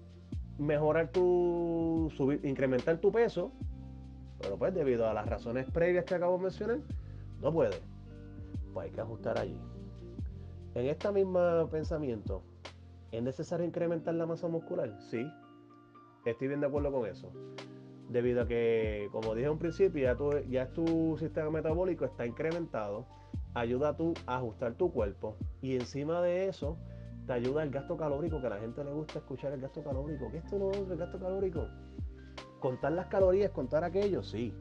mejorar 0.57 1.11
tu, 1.11 2.11
subir, 2.15 2.39
incrementar 2.45 2.97
tu 2.99 3.11
peso, 3.11 3.51
pero 4.39 4.57
pues 4.57 4.73
debido 4.73 5.07
a 5.07 5.13
las 5.13 5.27
razones 5.27 5.69
previas 5.71 6.05
que 6.05 6.15
acabo 6.15 6.37
de 6.37 6.43
mencionar, 6.43 6.79
no 7.41 7.51
puede. 7.51 7.79
Pues 8.73 8.85
hay 8.85 8.91
que 8.91 9.01
ajustar 9.01 9.37
allí. 9.37 9.57
En 10.75 10.85
este 10.87 11.11
mismo 11.11 11.67
pensamiento, 11.69 12.43
¿es 13.15 13.23
necesario 13.23 13.65
incrementar 13.65 14.13
la 14.15 14.25
masa 14.25 14.47
muscular? 14.47 14.97
Sí, 15.09 15.25
estoy 16.25 16.47
bien 16.47 16.61
de 16.61 16.67
acuerdo 16.67 16.91
con 16.91 17.07
eso. 17.07 17.31
Debido 18.09 18.43
a 18.43 18.47
que, 18.47 19.09
como 19.11 19.33
dije 19.33 19.49
un 19.49 19.57
principio, 19.57 20.03
ya, 20.03 20.15
tu, 20.15 20.31
ya 20.49 20.67
tu 20.69 21.17
sistema 21.17 21.49
metabólico 21.49 22.05
está 22.05 22.25
incrementado, 22.25 23.07
ayuda 23.53 23.89
a, 23.89 23.97
tu, 23.97 24.13
a 24.27 24.37
ajustar 24.37 24.75
tu 24.75 24.91
cuerpo 24.91 25.37
y 25.61 25.75
encima 25.75 26.21
de 26.21 26.47
eso, 26.47 26.77
te 27.25 27.33
ayuda 27.33 27.63
el 27.63 27.71
gasto 27.71 27.97
calórico, 27.97 28.39
que 28.39 28.47
a 28.47 28.51
la 28.51 28.59
gente 28.59 28.83
le 28.83 28.91
gusta 28.91 29.19
escuchar 29.19 29.53
el 29.53 29.61
gasto 29.61 29.83
calórico. 29.83 30.29
¿Qué 30.29 30.37
es 30.37 30.43
esto 30.43 30.59
no 30.59 30.71
es 30.71 30.77
el 30.89 30.97
gasto 30.97 31.19
calórico? 31.19 31.67
Contar 32.59 32.91
las 32.91 33.07
calorías, 33.07 33.51
contar 33.51 33.83
aquello, 33.83 34.21
sí. 34.21 34.53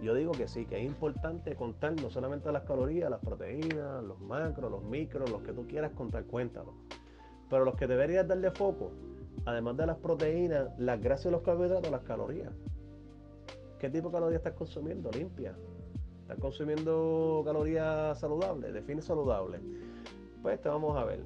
Yo 0.00 0.14
digo 0.14 0.32
que 0.32 0.48
sí, 0.48 0.66
que 0.66 0.78
es 0.78 0.84
importante 0.84 1.54
contar 1.54 1.94
no 2.00 2.10
solamente 2.10 2.50
las 2.50 2.64
calorías, 2.64 3.10
las 3.10 3.20
proteínas, 3.20 4.02
los 4.02 4.20
macros, 4.20 4.70
los 4.70 4.82
micros, 4.82 5.30
los 5.30 5.42
que 5.42 5.52
tú 5.52 5.66
quieras 5.66 5.92
contar, 5.92 6.24
cuéntalo. 6.24 6.74
Pero 7.52 7.66
los 7.66 7.74
que 7.74 7.86
deberías 7.86 8.26
darle 8.26 8.50
foco, 8.50 8.92
además 9.44 9.76
de 9.76 9.84
las 9.84 9.98
proteínas, 9.98 10.70
las 10.78 10.98
grasas 11.02 11.26
y 11.26 11.30
los 11.32 11.42
carbohidratos, 11.42 11.90
las 11.90 12.00
calorías. 12.00 12.50
¿Qué 13.78 13.90
tipo 13.90 14.08
de 14.08 14.14
calorías 14.14 14.38
estás 14.38 14.54
consumiendo? 14.54 15.10
Limpia. 15.10 15.54
¿Estás 16.22 16.38
consumiendo 16.38 17.42
calorías 17.44 18.18
saludables? 18.18 18.72
Define 18.72 19.02
saludable. 19.02 19.60
Pues 20.40 20.62
te 20.62 20.70
vamos 20.70 20.96
a 20.96 21.04
ver 21.04 21.20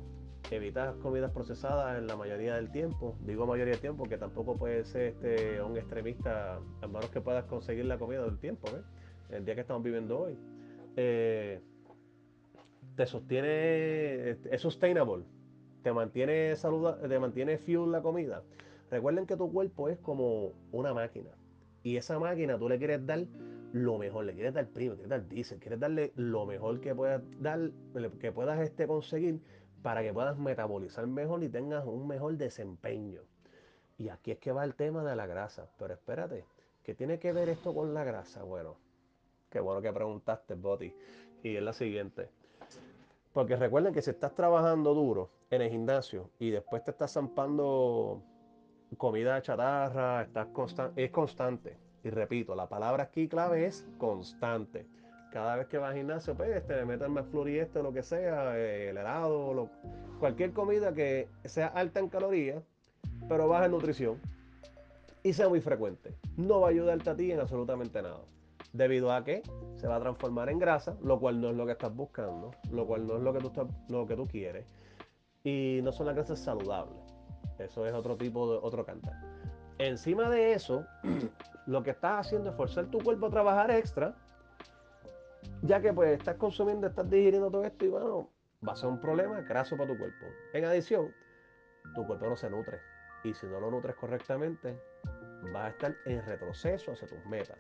evitas 0.51 0.97
comidas 0.97 1.31
procesadas 1.31 1.97
en 1.97 2.09
la 2.09 2.17
mayoría 2.17 2.57
del 2.57 2.73
tiempo. 2.73 3.15
Digo 3.21 3.47
mayoría 3.47 3.75
del 3.75 3.81
tiempo 3.81 4.03
que 4.03 4.19
tampoco 4.19 4.57
puede 4.57 4.85
ser 4.85 5.15
este, 5.15 5.63
un 5.63 5.77
extremista, 5.77 6.59
a 6.83 6.87
menos 6.89 7.09
que 7.11 7.21
puedas 7.21 7.45
conseguir 7.45 7.85
la 7.85 7.99
comida 7.99 8.25
del 8.25 8.41
tiempo, 8.41 8.67
el 9.31 9.45
día 9.45 9.55
que 9.55 9.61
estamos 9.61 9.85
viviendo 9.85 10.23
hoy. 10.23 10.37
Eh, 10.97 11.61
te 12.97 13.07
sostiene, 13.07 14.31
es 14.31 14.61
sustainable, 14.61 15.25
te 15.87 15.93
mantiene 15.93 16.57
saludable, 16.57 17.09
te 17.09 17.17
mantiene 17.21 17.59
fuel 17.59 17.93
la 17.93 18.03
comida. 18.03 18.43
Recuerden 18.91 19.25
que 19.25 19.37
tu 19.37 19.53
cuerpo 19.53 19.89
es 19.89 19.97
como 19.99 20.53
una 20.73 20.93
máquina. 20.93 21.31
Y 21.85 21.97
esa 21.97 22.19
máquina 22.19 22.59
tú 22.59 22.69
le 22.69 22.77
quieres 22.77 23.07
dar 23.07 23.25
lo 23.73 23.97
mejor, 23.97 24.25
le 24.25 24.35
quieres 24.35 24.53
dar 24.53 24.67
primo, 24.67 24.95
quieres 24.95 25.11
dar 25.11 25.29
diésel, 25.29 25.61
quieres 25.61 25.79
darle 25.79 26.13
lo 26.17 26.45
mejor 26.45 26.81
que 26.81 26.93
puedas 26.93 27.23
dar, 27.41 27.71
que 28.19 28.33
puedas 28.33 28.59
este, 28.63 28.89
conseguir 28.89 29.41
para 29.85 30.03
que 30.03 30.13
puedas 30.13 30.37
metabolizar 30.37 31.07
mejor 31.07 31.45
y 31.45 31.49
tengas 31.49 31.87
un 31.87 32.09
mejor 32.09 32.37
desempeño. 32.37 33.23
Y 33.97 34.09
aquí 34.09 34.33
es 34.33 34.39
que 34.39 34.51
va 34.51 34.65
el 34.65 34.75
tema 34.75 35.05
de 35.05 35.15
la 35.15 35.29
grasa. 35.29 35.71
Pero 35.79 35.95
espérate, 35.95 36.47
¿qué 36.83 36.97
tiene 36.97 37.21
que 37.21 37.33
ver 37.33 37.49
esto 37.49 37.73
con 37.73 37.95
la 37.95 38.03
grasa? 38.03 38.43
Bueno, 38.43 38.77
qué 39.51 39.61
bueno 39.61 39.81
que 39.81 39.93
preguntaste, 39.93 40.55
Boti. 40.55 40.93
Y 41.45 41.55
es 41.55 41.63
la 41.63 41.73
siguiente. 41.73 42.29
Porque 43.37 43.55
recuerden 43.55 43.93
que 43.93 44.01
si 44.01 44.09
estás 44.09 44.35
trabajando 44.35 44.95
duro 44.95 45.29
en 45.51 45.61
el 45.61 45.71
gimnasio 45.71 46.31
y 46.39 46.49
después 46.49 46.83
te 46.83 46.91
estás 46.91 47.13
zampando 47.13 48.23
comida 48.97 49.43
chatarra, 49.43 50.23
estás 50.23 50.49
es 50.97 51.11
constante. 51.11 51.77
Y 52.03 52.09
repito, 52.09 52.55
la 52.55 52.67
palabra 52.67 53.03
aquí 53.03 53.29
clave 53.29 53.67
es 53.67 53.87
constante 53.99 54.87
cada 55.33 55.55
vez 55.57 55.67
que 55.67 55.77
vas 55.77 55.91
al 55.91 55.99
gimnasio, 55.99 56.35
pues 56.35 56.57
este, 56.57 56.83
metan 56.87 57.13
más 57.13 57.27
o 57.35 57.83
lo 57.83 57.93
que 57.93 58.03
sea, 58.03 58.57
eh, 58.57 58.89
el 58.89 58.97
helado, 58.97 59.69
cualquier 60.19 60.55
comida 60.55 60.95
que 60.95 61.29
sea 61.45 61.67
alta 61.67 62.01
en 62.01 62.09
calorías, 62.09 62.63
pero 63.29 63.49
baja 63.49 63.67
en 63.67 63.73
nutrición 63.73 64.19
y 65.23 65.35
sea 65.35 65.51
muy 65.51 65.61
frecuente. 65.61 66.15
No 66.39 66.61
va 66.61 66.69
a 66.69 66.71
ayudarte 66.71 67.11
a 67.11 67.15
ti 67.15 67.33
en 67.33 67.41
absolutamente 67.41 68.01
nada. 68.01 68.23
Debido 68.77 69.13
a 69.13 69.25
que 69.25 69.43
se 69.77 69.87
va 69.87 69.97
a 69.97 70.01
transformar 70.01 70.51
en 70.51 70.59
grasa, 70.59 70.97
lo 71.03 71.19
cual 71.19 71.41
no 71.41 71.51
es 71.51 71.57
lo 71.57 71.67
que 71.67 71.73
estás 71.73 71.95
buscando, 71.95 72.51
lo 72.71 72.87
cual 72.87 73.07
no 73.07 73.17
es 73.17 73.23
lo 73.23 73.33
que 73.33 73.39
tú, 73.41 73.47
estás, 73.49 73.67
lo 73.89 74.07
que 74.07 74.17
tú 74.17 74.27
quieres. 74.27 74.67
Y 75.45 75.81
no 75.83 75.93
son 75.93 76.07
las 76.07 76.15
grasas 76.15 76.39
saludables. 76.39 77.15
Eso 77.59 77.87
es 77.87 77.95
otro 77.95 78.17
tipo 78.17 78.51
de 78.53 78.59
otro 78.61 78.85
cantar. 78.85 79.15
Encima 79.79 80.29
de 80.29 80.53
eso, 80.53 80.85
lo 81.67 81.83
que 81.83 81.91
estás 81.91 82.27
haciendo 82.27 82.51
es 82.51 82.57
forzar 82.57 82.87
tu 82.87 82.99
cuerpo 82.99 83.27
a 83.27 83.31
trabajar 83.31 83.71
extra 83.71 84.17
ya 85.63 85.81
que 85.81 85.93
pues 85.93 86.19
estás 86.19 86.37
consumiendo, 86.37 86.87
estás 86.87 87.09
digiriendo 87.09 87.51
todo 87.51 87.65
esto 87.65 87.85
y 87.85 87.89
bueno, 87.89 88.31
va 88.67 88.73
a 88.73 88.77
ser 88.77 88.89
un 88.89 89.01
problema 89.01 89.41
graso 89.43 89.77
para 89.77 89.91
tu 89.91 89.99
cuerpo. 89.99 90.27
En 90.53 90.65
adición, 90.65 91.15
tu 91.95 92.07
cuerpo 92.07 92.27
no 92.27 92.37
se 92.37 92.51
nutre 92.51 92.81
y 93.25 93.35
si 93.35 93.47
no 93.47 93.61
lo 93.61 93.71
nutres 93.71 93.97
correctamente, 93.97 94.79
vas 95.53 95.65
a 95.65 95.69
estar 95.69 95.95
en 96.07 96.25
retroceso 96.25 96.93
hacia 96.93 97.09
tus 97.09 97.25
metas. 97.27 97.59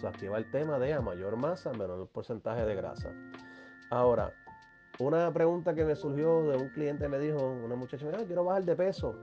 So, 0.00 0.08
aquí 0.08 0.28
va 0.28 0.38
el 0.38 0.50
tema 0.50 0.78
de 0.78 0.94
a 0.94 1.02
mayor 1.02 1.36
masa, 1.36 1.72
menor 1.72 2.08
porcentaje 2.08 2.64
de 2.64 2.74
grasa. 2.74 3.12
Ahora, 3.90 4.32
una 4.98 5.30
pregunta 5.30 5.74
que 5.74 5.84
me 5.84 5.94
surgió 5.94 6.42
de 6.50 6.56
un 6.56 6.70
cliente 6.70 7.06
me 7.06 7.18
dijo, 7.18 7.36
una 7.36 7.76
muchacha 7.76 8.06
me 8.06 8.12
dijo, 8.12 8.24
quiero 8.24 8.44
bajar 8.44 8.64
de 8.64 8.76
peso, 8.76 9.14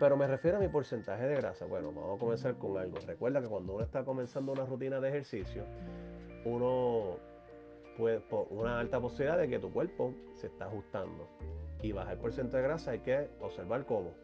pero 0.00 0.16
me 0.16 0.26
refiero 0.26 0.56
a 0.56 0.60
mi 0.60 0.66
porcentaje 0.66 1.24
de 1.24 1.36
grasa. 1.36 1.66
Bueno, 1.66 1.92
vamos 1.92 2.16
a 2.16 2.18
comenzar 2.18 2.58
con 2.58 2.76
algo. 2.78 2.98
Recuerda 3.06 3.40
que 3.40 3.46
cuando 3.46 3.74
uno 3.74 3.84
está 3.84 4.04
comenzando 4.04 4.50
una 4.50 4.64
rutina 4.64 4.98
de 4.98 5.08
ejercicio, 5.08 5.64
uno 6.44 7.18
puede, 7.96 8.18
por 8.18 8.48
una 8.50 8.80
alta 8.80 9.00
posibilidad 9.00 9.38
de 9.38 9.48
que 9.48 9.60
tu 9.60 9.72
cuerpo 9.72 10.14
se 10.34 10.48
está 10.48 10.64
ajustando. 10.64 11.28
Y 11.80 11.92
bajar 11.92 12.14
el 12.14 12.18
porcentaje 12.18 12.62
de 12.62 12.68
grasa 12.68 12.90
hay 12.90 13.00
que 13.00 13.28
observar 13.40 13.86
cómo. 13.86 14.14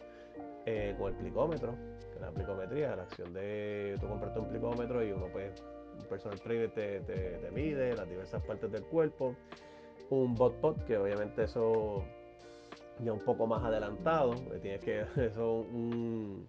Eh, 0.70 0.94
con 0.98 1.08
el 1.08 1.14
plicómetro, 1.14 1.74
que 2.12 2.20
la 2.20 2.30
plicometría, 2.30 2.94
la 2.94 3.04
acción 3.04 3.32
de 3.32 3.96
tú 3.98 4.06
comprarte 4.06 4.38
un 4.38 4.48
plicómetro 4.48 5.02
y 5.02 5.12
uno 5.12 5.28
pues, 5.32 5.64
un 5.98 6.04
personal 6.10 6.38
trainer 6.42 6.70
te, 6.72 7.00
te, 7.00 7.50
mide 7.52 7.96
las 7.96 8.06
diversas 8.06 8.42
partes 8.42 8.70
del 8.70 8.82
cuerpo. 8.82 9.34
Un 10.10 10.34
bot 10.34 10.84
que 10.84 10.98
obviamente 10.98 11.44
eso 11.44 12.04
ya 12.98 13.14
un 13.14 13.20
poco 13.20 13.46
más 13.46 13.64
adelantado, 13.64 14.34
tienes 14.60 14.82
que, 14.82 15.06
eso 15.16 15.60
un, 15.72 16.46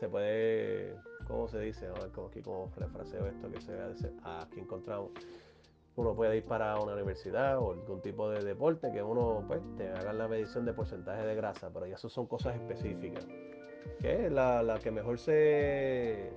se 0.00 0.08
puede 0.08 0.96
¿cómo 1.26 1.46
se 1.46 1.60
dice? 1.60 1.88
A 1.88 1.92
ver 1.92 2.10
cómo 2.10 2.28
aquí 2.28 2.40
como 2.40 2.72
refraseo 2.74 3.26
esto 3.26 3.50
que 3.50 3.60
se 3.60 3.74
vea 3.74 3.92
aquí 4.40 4.60
encontramos. 4.60 5.10
Uno 5.96 6.14
puede 6.14 6.38
ir 6.38 6.44
para 6.44 6.78
una 6.80 6.94
universidad 6.94 7.58
o 7.58 7.72
algún 7.72 8.00
tipo 8.00 8.30
de 8.30 8.42
deporte 8.42 8.90
que 8.92 9.02
uno 9.02 9.44
pues 9.46 9.60
te 9.76 9.88
haga 9.90 10.12
la 10.12 10.26
medición 10.26 10.64
de 10.64 10.72
porcentaje 10.72 11.26
de 11.26 11.34
grasa, 11.34 11.70
pero 11.72 11.86
ya 11.86 11.96
eso 11.96 12.08
son 12.08 12.26
cosas 12.26 12.54
específicas. 12.56 13.26
Que 14.00 14.26
es 14.26 14.32
la, 14.32 14.78
que 14.82 14.90
mejor 14.90 15.18
se 15.18 16.32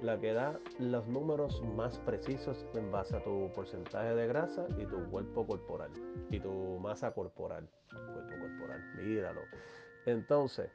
la 0.00 0.18
que 0.18 0.32
da 0.32 0.58
los 0.78 1.06
números 1.06 1.62
más 1.76 1.98
precisos 2.00 2.66
en 2.74 2.90
base 2.90 3.16
a 3.16 3.22
tu 3.22 3.50
porcentaje 3.54 4.14
de 4.14 4.26
grasa 4.26 4.66
y 4.78 4.86
tu 4.86 5.08
cuerpo 5.10 5.46
corporal 5.46 5.90
y 6.30 6.38
tu 6.38 6.78
masa 6.80 7.12
corporal. 7.12 7.68
Cuerpo 7.90 8.34
corporal, 8.40 8.80
míralo. 8.96 9.40
Entonces, 10.06 10.70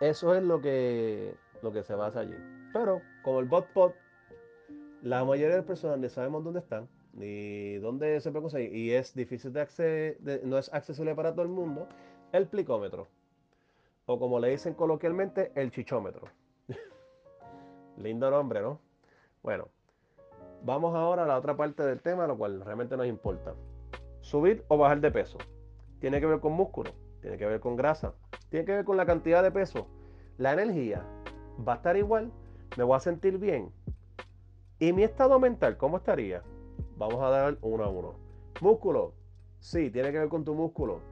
eso 0.00 0.34
es 0.34 0.42
lo 0.42 0.60
que 0.60 1.34
lo 1.62 1.72
que 1.72 1.82
se 1.82 1.94
basa 1.94 2.20
allí. 2.20 2.36
Pero 2.72 3.00
como 3.22 3.40
el 3.40 3.46
bot 3.46 3.66
pot, 3.72 3.94
la 5.02 5.24
mayoría 5.24 5.50
de 5.50 5.56
las 5.56 5.66
personas 5.66 5.98
no 5.98 6.08
sabemos 6.08 6.44
dónde 6.44 6.60
están, 6.60 6.88
ni 7.12 7.74
dónde 7.78 8.20
se 8.20 8.30
puede 8.30 8.42
conseguir, 8.42 8.74
y 8.74 8.92
es 8.92 9.14
difícil 9.14 9.52
de 9.52 9.60
acceder, 9.60 10.40
no 10.44 10.58
es 10.58 10.72
accesible 10.72 11.14
para 11.14 11.32
todo 11.32 11.42
el 11.42 11.48
mundo, 11.48 11.88
el 12.30 12.46
plicómetro. 12.46 13.08
O 14.06 14.18
como 14.18 14.38
le 14.38 14.50
dicen 14.50 14.74
coloquialmente, 14.74 15.52
el 15.54 15.70
chichómetro. 15.70 16.28
Lindo 17.96 18.30
nombre, 18.30 18.60
¿no? 18.62 18.80
Bueno, 19.42 19.68
vamos 20.64 20.94
ahora 20.94 21.24
a 21.24 21.26
la 21.26 21.36
otra 21.36 21.56
parte 21.56 21.82
del 21.82 22.00
tema, 22.00 22.26
lo 22.26 22.38
cual 22.38 22.60
realmente 22.64 22.96
nos 22.96 23.06
importa. 23.06 23.54
Subir 24.20 24.64
o 24.68 24.78
bajar 24.78 25.00
de 25.00 25.10
peso. 25.10 25.38
Tiene 26.00 26.20
que 26.20 26.26
ver 26.26 26.40
con 26.40 26.52
músculo, 26.52 26.92
tiene 27.20 27.38
que 27.38 27.46
ver 27.46 27.60
con 27.60 27.74
grasa, 27.76 28.14
tiene 28.50 28.64
que 28.64 28.72
ver 28.72 28.84
con 28.84 28.96
la 28.96 29.06
cantidad 29.06 29.42
de 29.42 29.50
peso, 29.50 29.88
la 30.38 30.52
energía, 30.52 31.04
va 31.66 31.74
a 31.74 31.76
estar 31.76 31.96
igual, 31.96 32.32
me 32.76 32.84
voy 32.84 32.96
a 32.96 33.00
sentir 33.00 33.38
bien. 33.38 33.72
¿Y 34.82 34.92
mi 34.92 35.04
estado 35.04 35.38
mental 35.38 35.76
cómo 35.76 35.98
estaría? 35.98 36.42
Vamos 36.96 37.22
a 37.22 37.28
dar 37.28 37.56
uno 37.60 37.84
a 37.84 37.88
uno. 37.88 38.14
Músculo, 38.60 39.14
sí, 39.60 39.92
tiene 39.92 40.10
que 40.10 40.18
ver 40.18 40.28
con 40.28 40.44
tu 40.44 40.56
músculo. 40.56 41.02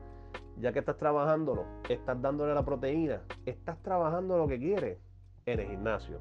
Ya 0.57 0.73
que 0.73 0.81
estás 0.81 0.97
trabajándolo, 0.97 1.67
estás 1.89 2.21
dándole 2.21 2.53
la 2.53 2.65
proteína, 2.65 3.23
estás 3.47 3.81
trabajando 3.81 4.37
lo 4.39 4.49
que 4.49 4.59
quieres 4.59 4.99
en 5.47 5.61
el 5.61 5.69
gimnasio. 5.69 6.19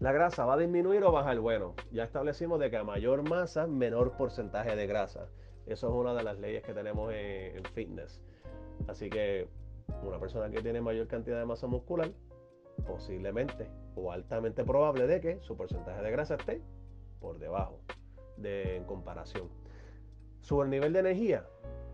La 0.00 0.10
grasa 0.10 0.44
va 0.44 0.54
a 0.54 0.56
disminuir 0.56 1.04
o 1.04 1.12
bajar. 1.12 1.38
Bueno, 1.38 1.76
ya 1.92 2.02
establecimos 2.02 2.58
de 2.58 2.68
que 2.68 2.78
a 2.78 2.82
mayor 2.82 3.22
masa, 3.30 3.68
menor 3.68 4.16
porcentaje 4.16 4.74
de 4.74 4.88
grasa. 4.88 5.28
Eso 5.66 5.86
es 5.86 5.94
una 5.94 6.14
de 6.14 6.24
las 6.24 6.36
leyes 6.40 6.64
que 6.64 6.74
tenemos 6.74 7.12
en, 7.12 7.58
en 7.58 7.64
fitness. 7.64 8.20
Así 8.88 9.08
que 9.08 9.46
una 10.02 10.18
persona 10.18 10.50
que 10.50 10.60
tiene 10.62 10.80
mayor 10.80 11.06
cantidad 11.06 11.38
de 11.38 11.46
masa 11.46 11.68
muscular, 11.68 12.10
posiblemente 12.84 13.70
o 13.96 14.12
altamente 14.12 14.64
probable 14.64 15.06
de 15.06 15.20
que 15.20 15.40
su 15.40 15.56
porcentaje 15.56 16.02
de 16.02 16.10
grasa 16.10 16.34
esté 16.34 16.60
por 17.20 17.38
debajo 17.38 17.80
de, 18.36 18.76
en 18.76 18.84
comparación. 18.84 19.48
¿Sube 20.40 20.64
el 20.64 20.70
nivel 20.70 20.92
de 20.92 21.00
energía? 21.00 21.46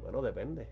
Bueno, 0.02 0.22
depende. 0.22 0.68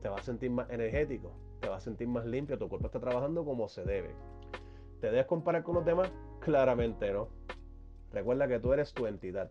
Te 0.00 0.08
vas 0.08 0.22
a 0.22 0.24
sentir 0.24 0.50
más 0.50 0.70
energético, 0.70 1.32
te 1.60 1.68
vas 1.68 1.78
a 1.78 1.84
sentir 1.84 2.08
más 2.08 2.24
limpio, 2.24 2.58
tu 2.58 2.68
cuerpo 2.68 2.86
está 2.86 3.00
trabajando 3.00 3.44
como 3.44 3.68
se 3.68 3.84
debe. 3.84 4.14
¿Te 5.00 5.10
debes 5.10 5.26
comparar 5.26 5.62
con 5.62 5.74
los 5.74 5.84
demás? 5.84 6.10
Claramente 6.40 7.12
no. 7.12 7.28
Recuerda 8.12 8.48
que 8.48 8.58
tú 8.58 8.72
eres 8.72 8.92
tu 8.92 9.06
entidad 9.06 9.50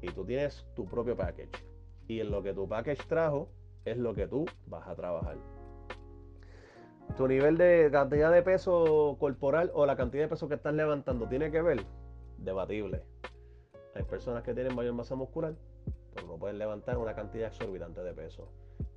y 0.00 0.08
tú 0.08 0.24
tienes 0.24 0.66
tu 0.74 0.84
propio 0.84 1.16
package. 1.16 1.50
Y 2.06 2.20
en 2.20 2.30
lo 2.30 2.42
que 2.42 2.54
tu 2.54 2.68
package 2.68 3.06
trajo 3.08 3.48
es 3.84 3.96
lo 3.96 4.14
que 4.14 4.26
tú 4.26 4.44
vas 4.66 4.86
a 4.86 4.94
trabajar. 4.94 5.36
Tu 7.16 7.28
nivel 7.28 7.56
de 7.56 7.90
cantidad 7.92 8.32
de 8.32 8.42
peso 8.42 9.16
corporal 9.20 9.70
o 9.72 9.86
la 9.86 9.96
cantidad 9.96 10.24
de 10.24 10.28
peso 10.28 10.48
que 10.48 10.56
estás 10.56 10.74
levantando 10.74 11.28
tiene 11.28 11.52
que 11.52 11.62
ver. 11.62 11.84
Debatible. 12.38 13.04
Hay 13.94 14.02
personas 14.02 14.42
que 14.42 14.52
tienen 14.52 14.74
mayor 14.74 14.94
masa 14.94 15.14
muscular, 15.14 15.54
pero 16.12 16.26
no 16.26 16.36
pueden 16.36 16.58
levantar 16.58 16.98
una 16.98 17.14
cantidad 17.14 17.46
exorbitante 17.46 18.02
de 18.02 18.12
peso. 18.12 18.48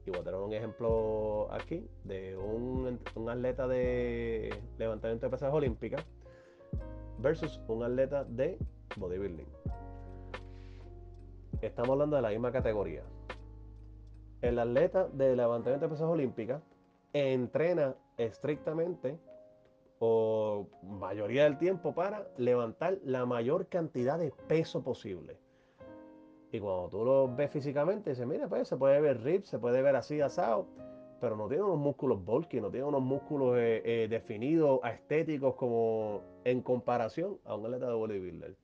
Y 0.03 0.09
voy 0.09 0.21
a 0.21 0.23
tener 0.23 0.39
un 0.39 0.51
ejemplo 0.51 1.47
aquí 1.51 1.87
de 2.05 2.35
un, 2.35 2.99
un 3.13 3.29
atleta 3.29 3.67
de 3.67 4.49
levantamiento 4.79 5.27
de 5.27 5.29
pesas 5.29 5.53
olímpicas 5.53 6.03
versus 7.19 7.61
un 7.67 7.83
atleta 7.83 8.23
de 8.23 8.57
bodybuilding. 8.95 9.47
Estamos 11.61 11.91
hablando 11.91 12.15
de 12.15 12.23
la 12.23 12.29
misma 12.29 12.51
categoría. 12.51 13.03
El 14.41 14.57
atleta 14.57 15.07
de 15.07 15.35
levantamiento 15.35 15.85
de 15.85 15.91
pesas 15.91 16.07
olímpicas 16.07 16.63
entrena 17.13 17.95
estrictamente 18.17 19.17
o 19.99 20.67
mayoría 20.83 21.45
del 21.45 21.57
tiempo 21.57 21.93
para 21.93 22.27
levantar 22.37 22.99
la 23.03 23.25
mayor 23.25 23.67
cantidad 23.67 24.19
de 24.19 24.31
peso 24.47 24.83
posible. 24.83 25.37
Y 26.51 26.59
cuando 26.59 26.89
tú 26.89 27.03
lo 27.03 27.35
ves 27.35 27.51
físicamente, 27.51 28.11
dices, 28.11 28.25
mira, 28.25 28.47
pues 28.47 28.67
se 28.67 28.77
puede 28.77 29.01
ver 29.01 29.21
rib, 29.21 29.43
se 29.45 29.59
puede 29.59 29.81
ver 29.81 29.95
así 29.95 30.21
asado, 30.21 30.67
pero 31.19 31.35
no 31.35 31.47
tiene 31.47 31.63
unos 31.63 31.79
músculos 31.79 32.23
bulky, 32.23 32.61
no 32.61 32.69
tiene 32.69 32.85
unos 32.85 33.01
músculos 33.01 33.57
eh, 33.57 33.81
eh, 33.83 34.07
definidos, 34.07 34.79
estéticos, 34.85 35.55
como 35.55 36.21
en 36.43 36.61
comparación 36.61 37.37
a 37.43 37.55
un 37.55 37.65
atleta 37.65 37.87
de 37.87 37.93
bodybuilder. 37.95 38.55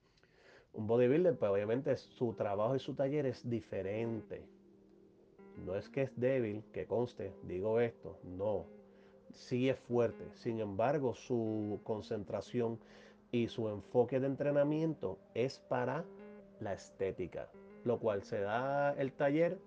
Un 0.73 0.87
bodybuilder, 0.87 1.37
pues 1.37 1.51
obviamente 1.51 1.95
su 1.97 2.33
trabajo 2.33 2.75
y 2.75 2.79
su 2.79 2.93
taller 2.95 3.25
es 3.25 3.47
diferente. 3.49 4.45
No 5.65 5.75
es 5.75 5.89
que 5.89 6.03
es 6.03 6.19
débil, 6.19 6.63
que 6.71 6.85
conste, 6.85 7.33
digo 7.43 7.79
esto, 7.79 8.17
no. 8.23 8.65
Sí 9.33 9.69
es 9.69 9.77
fuerte. 9.79 10.25
Sin 10.33 10.59
embargo, 10.59 11.15
su 11.15 11.79
concentración 11.83 12.79
y 13.31 13.47
su 13.47 13.67
enfoque 13.67 14.19
de 14.19 14.27
entrenamiento 14.27 15.17
es 15.33 15.59
para 15.59 16.05
la 16.59 16.73
estética, 16.73 17.49
lo 17.83 17.99
cual 17.99 18.23
se 18.23 18.39
da 18.39 18.93
el 18.93 19.11
taller 19.11 19.57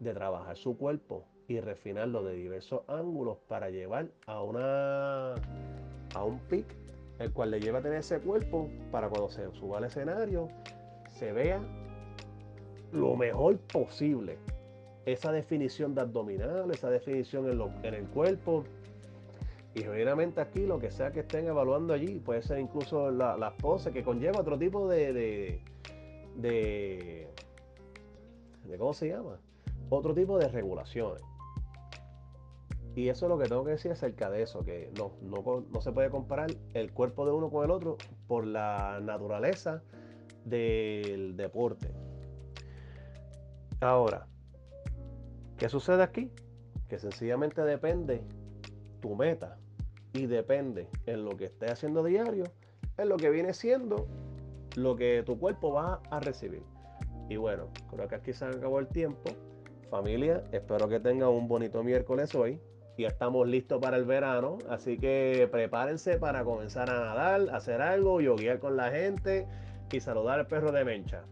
de 0.00 0.14
trabajar 0.14 0.56
su 0.56 0.76
cuerpo 0.76 1.24
y 1.46 1.60
refinarlo 1.60 2.24
de 2.24 2.34
diversos 2.34 2.82
ángulos 2.88 3.38
para 3.46 3.70
llevar 3.70 4.08
a 4.26 4.42
una 4.42 5.34
a 6.14 6.24
un 6.24 6.38
pic 6.48 6.64
el 7.18 7.32
cual 7.32 7.50
le 7.50 7.60
lleva 7.60 7.80
a 7.80 7.82
tener 7.82 7.98
ese 7.98 8.18
cuerpo 8.20 8.70
para 8.90 9.08
cuando 9.08 9.28
se 9.28 9.50
suba 9.52 9.78
al 9.78 9.84
escenario 9.84 10.48
se 11.08 11.32
vea 11.32 11.60
lo 12.92 13.14
mejor 13.16 13.58
posible 13.58 14.38
esa 15.06 15.32
definición 15.32 15.94
de 15.94 16.02
abdominal, 16.02 16.70
esa 16.70 16.90
definición 16.90 17.46
en, 17.82 17.94
el 17.94 18.06
cuerpo. 18.08 18.64
Y 19.74 19.82
generalmente 19.82 20.40
aquí 20.40 20.66
lo 20.66 20.78
que 20.78 20.90
sea 20.90 21.12
que 21.12 21.20
estén 21.20 21.46
evaluando 21.46 21.94
allí, 21.94 22.18
puede 22.18 22.42
ser 22.42 22.58
incluso 22.58 23.10
las 23.10 23.52
poses 23.54 23.92
que 23.92 24.02
conlleva 24.02 24.40
otro 24.40 24.58
tipo 24.58 24.88
de, 24.88 25.12
de, 25.12 25.62
de, 26.36 27.28
¿cómo 28.78 28.92
se 28.92 29.08
llama? 29.08 29.38
Otro 29.88 30.14
tipo 30.14 30.38
de 30.38 30.48
regulaciones. 30.48 31.22
Y 32.96 33.08
eso 33.08 33.26
es 33.26 33.30
lo 33.30 33.38
que 33.38 33.48
tengo 33.48 33.64
que 33.64 33.70
decir 33.72 33.92
acerca 33.92 34.28
de 34.30 34.42
eso, 34.42 34.64
que 34.64 34.90
no, 34.98 35.12
no, 35.22 35.64
no 35.70 35.80
se 35.80 35.92
puede 35.92 36.10
comparar 36.10 36.50
el 36.74 36.92
cuerpo 36.92 37.24
de 37.24 37.32
uno 37.32 37.48
con 37.48 37.64
el 37.64 37.70
otro 37.70 37.96
por 38.26 38.44
la 38.44 38.98
naturaleza 39.00 39.82
del 40.44 41.36
deporte. 41.36 41.88
Ahora, 43.80 44.26
¿Qué 45.60 45.68
sucede 45.68 46.02
aquí? 46.02 46.30
Que 46.88 46.98
sencillamente 46.98 47.60
depende 47.60 48.22
tu 49.00 49.14
meta 49.14 49.58
y 50.12 50.26
depende 50.26 50.88
en 51.06 51.24
lo 51.24 51.36
que 51.36 51.46
estés 51.46 51.72
haciendo 51.72 52.02
diario, 52.02 52.44
en 52.96 53.08
lo 53.08 53.16
que 53.16 53.30
viene 53.30 53.54
siendo 53.54 54.06
lo 54.76 54.96
que 54.96 55.22
tu 55.24 55.38
cuerpo 55.38 55.72
va 55.72 56.00
a 56.10 56.20
recibir. 56.20 56.62
Y 57.28 57.36
bueno, 57.36 57.68
creo 57.90 58.08
que 58.08 58.14
aquí 58.16 58.32
se 58.32 58.44
acabó 58.44 58.80
el 58.80 58.88
tiempo. 58.88 59.30
Familia, 59.90 60.44
espero 60.52 60.88
que 60.88 61.00
tengan 61.00 61.28
un 61.28 61.48
bonito 61.48 61.82
miércoles 61.82 62.34
hoy. 62.34 62.60
Y 62.96 63.04
estamos 63.04 63.48
listos 63.48 63.80
para 63.80 63.96
el 63.96 64.04
verano, 64.04 64.58
así 64.68 64.98
que 64.98 65.48
prepárense 65.50 66.18
para 66.18 66.44
comenzar 66.44 66.90
a 66.90 67.00
nadar, 67.00 67.48
hacer 67.54 67.80
algo, 67.80 68.20
yoguear 68.20 68.58
con 68.58 68.76
la 68.76 68.90
gente 68.90 69.46
y 69.90 70.00
saludar 70.00 70.40
al 70.40 70.46
perro 70.46 70.70
de 70.70 70.84
Mencha. 70.84 71.22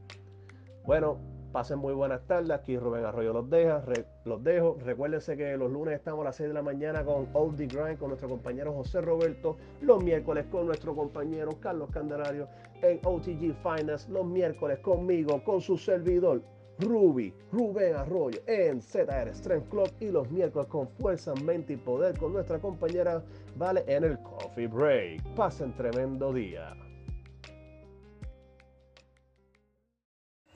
Bueno, 0.84 1.18
Pasen 1.52 1.78
muy 1.78 1.94
buenas 1.94 2.26
tardes. 2.26 2.50
Aquí 2.50 2.76
Rubén 2.76 3.04
Arroyo 3.04 3.32
los, 3.32 3.48
deja, 3.48 3.82
los 4.24 4.44
dejo. 4.44 4.76
Recuérdense 4.84 5.36
que 5.36 5.56
los 5.56 5.70
lunes 5.70 5.94
estamos 5.94 6.20
a 6.20 6.24
las 6.24 6.36
6 6.36 6.48
de 6.48 6.54
la 6.54 6.62
mañana 6.62 7.04
con 7.04 7.28
All 7.32 7.56
the 7.56 7.66
Grind 7.66 7.98
con 7.98 8.08
nuestro 8.08 8.28
compañero 8.28 8.72
José 8.72 9.00
Roberto. 9.00 9.56
Los 9.80 10.02
miércoles 10.04 10.46
con 10.50 10.66
nuestro 10.66 10.94
compañero 10.94 11.58
Carlos 11.58 11.90
Candelario 11.90 12.48
en 12.82 13.00
OTG 13.02 13.54
Finance. 13.62 14.10
Los 14.10 14.26
miércoles 14.26 14.78
conmigo, 14.80 15.42
con 15.42 15.60
su 15.60 15.78
servidor 15.78 16.42
Ruby, 16.80 17.34
Rubén 17.50 17.96
Arroyo 17.96 18.40
en 18.46 18.80
ZR 18.82 19.34
Strength 19.34 19.68
Club. 19.70 19.90
Y 20.00 20.10
los 20.10 20.30
miércoles 20.30 20.68
con 20.68 20.86
Fuerza, 20.86 21.32
Mente 21.44 21.72
y 21.72 21.76
Poder 21.76 22.18
con 22.18 22.34
nuestra 22.34 22.58
compañera 22.58 23.22
Vale 23.56 23.84
en 23.86 24.04
el 24.04 24.18
Coffee 24.18 24.66
Break. 24.66 25.22
Pasen 25.34 25.74
tremendo 25.74 26.32
día. 26.32 26.87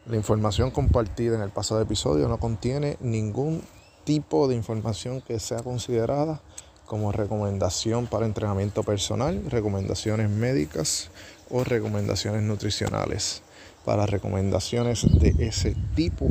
La 0.04 0.16
información 0.16 0.72
compartida 0.72 1.36
en 1.36 1.42
el 1.42 1.50
pasado 1.50 1.80
episodio 1.80 2.26
no 2.26 2.38
contiene 2.38 2.96
ningún 3.00 3.62
tipo 4.02 4.48
de 4.48 4.56
información 4.56 5.20
que 5.20 5.38
sea 5.38 5.62
considerada 5.62 6.40
como 6.86 7.12
recomendación 7.12 8.08
para 8.08 8.26
entrenamiento 8.26 8.82
personal, 8.82 9.40
recomendaciones 9.48 10.28
médicas 10.28 11.10
o 11.50 11.62
recomendaciones 11.62 12.42
nutricionales. 12.42 13.42
Para 13.84 14.06
recomendaciones 14.06 15.06
de 15.20 15.36
ese 15.38 15.76
tipo, 15.94 16.28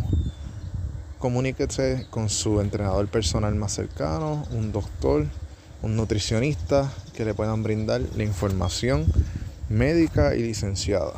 comuníquese 1.18 2.08
con 2.10 2.28
su 2.28 2.60
entrenador 2.60 3.08
personal 3.08 3.56
más 3.56 3.74
cercano, 3.74 4.46
un 4.52 4.74
doctor, 4.74 5.28
un 5.82 5.96
nutricionista 5.96 6.92
que 7.14 7.24
le 7.24 7.34
puedan 7.34 7.64
brindar 7.64 8.02
la 8.18 8.24
información 8.24 9.06
médica 9.72 10.36
y 10.36 10.44
licenciada. 10.44 11.14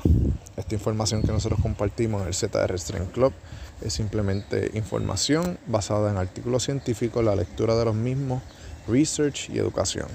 Esta 0.56 0.76
información 0.76 1.24
que 1.24 1.32
nosotros 1.32 1.60
compartimos 1.62 2.22
en 2.22 2.28
el 2.28 2.34
ZR 2.34 2.78
Strength 2.78 3.12
Club 3.12 3.34
es 3.82 3.94
simplemente 3.94 4.72
información 4.76 5.58
basada 5.68 6.12
en 6.12 6.18
artículos 6.18 6.64
científicos, 6.64 7.24
la 7.24 7.36
lectura 7.36 7.76
de 7.76 7.86
los 7.86 7.96
mismos, 7.96 8.42
research 8.88 9.50
y 9.50 9.58
educación. 9.58 10.08